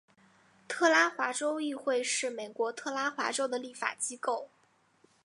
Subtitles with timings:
[0.67, 4.49] 特拉华州议会是美国特拉华州的立法机构。